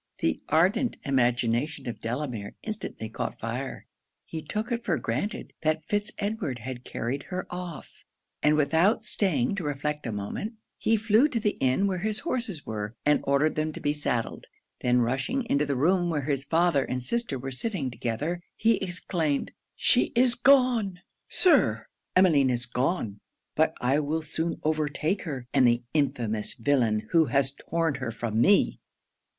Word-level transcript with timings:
The 0.17 0.41
ardent 0.49 0.97
imagination 1.05 1.87
of 1.87 2.01
Delamere 2.01 2.55
instantly 2.63 3.07
caught 3.07 3.39
fire. 3.39 3.85
He 4.25 4.41
took 4.41 4.71
it 4.71 4.83
for 4.83 4.97
granted 4.97 5.53
that 5.61 5.85
Fitz 5.85 6.11
Edward 6.17 6.57
had 6.57 6.83
carried 6.83 7.21
her 7.29 7.45
off: 7.51 8.03
and 8.41 8.55
without 8.55 9.05
staying 9.05 9.53
to 9.57 9.63
reflect 9.63 10.07
a 10.07 10.11
moment, 10.11 10.53
he 10.79 10.95
flew 10.97 11.27
to 11.27 11.39
the 11.39 11.55
inn 11.59 11.85
where 11.85 11.99
his 11.99 12.21
horses 12.21 12.65
were, 12.65 12.95
and 13.05 13.19
ordered 13.25 13.53
them 13.53 13.71
to 13.73 13.79
be 13.79 13.93
saddled; 13.93 14.47
then 14.79 15.01
rushing 15.01 15.45
into 15.45 15.67
the 15.67 15.75
room 15.75 16.09
where 16.09 16.23
his 16.23 16.45
father 16.45 16.83
and 16.83 17.03
sister 17.03 17.37
were 17.37 17.51
sitting 17.51 17.91
together, 17.91 18.41
he 18.55 18.77
exclaimed 18.77 19.51
'she 19.75 20.13
is 20.15 20.33
gone, 20.33 21.01
Sir 21.29 21.85
Emmeline 22.15 22.49
is 22.49 22.65
gone! 22.65 23.19
but 23.55 23.75
I 23.79 23.99
will 23.99 24.23
soon 24.23 24.59
overtake 24.63 25.25
her; 25.25 25.45
and 25.53 25.67
the 25.67 25.83
infamous 25.93 26.55
villain 26.55 27.07
who 27.11 27.25
has 27.27 27.51
torn 27.53 27.93
her 28.01 28.09
from 28.09 28.41
me!' 28.41 28.79